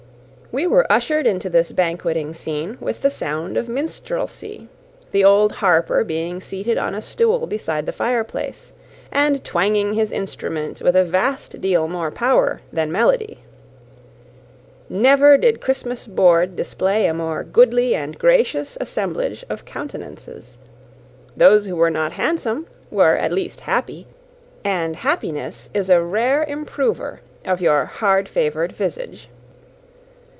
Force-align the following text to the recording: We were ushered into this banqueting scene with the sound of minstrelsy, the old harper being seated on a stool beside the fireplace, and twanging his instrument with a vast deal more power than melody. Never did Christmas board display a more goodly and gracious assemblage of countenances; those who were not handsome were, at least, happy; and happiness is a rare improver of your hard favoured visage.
We 0.53 0.67
were 0.67 0.85
ushered 0.91 1.25
into 1.27 1.49
this 1.49 1.71
banqueting 1.71 2.33
scene 2.33 2.77
with 2.81 3.03
the 3.03 3.09
sound 3.09 3.55
of 3.55 3.69
minstrelsy, 3.69 4.67
the 5.13 5.23
old 5.23 5.53
harper 5.53 6.03
being 6.03 6.41
seated 6.41 6.77
on 6.77 6.93
a 6.93 7.01
stool 7.01 7.47
beside 7.47 7.85
the 7.85 7.93
fireplace, 7.93 8.73
and 9.13 9.45
twanging 9.45 9.93
his 9.93 10.11
instrument 10.11 10.81
with 10.81 10.93
a 10.93 11.05
vast 11.05 11.61
deal 11.61 11.87
more 11.87 12.11
power 12.11 12.59
than 12.73 12.91
melody. 12.91 13.45
Never 14.89 15.37
did 15.37 15.61
Christmas 15.61 16.05
board 16.05 16.57
display 16.57 17.05
a 17.07 17.13
more 17.13 17.45
goodly 17.45 17.95
and 17.95 18.19
gracious 18.19 18.77
assemblage 18.81 19.45
of 19.49 19.63
countenances; 19.63 20.57
those 21.37 21.65
who 21.65 21.77
were 21.77 21.89
not 21.89 22.11
handsome 22.11 22.67
were, 22.89 23.15
at 23.15 23.31
least, 23.31 23.61
happy; 23.61 24.05
and 24.65 24.97
happiness 24.97 25.69
is 25.73 25.89
a 25.89 26.03
rare 26.03 26.43
improver 26.43 27.21
of 27.45 27.61
your 27.61 27.85
hard 27.85 28.27
favoured 28.27 28.73
visage. 28.73 29.29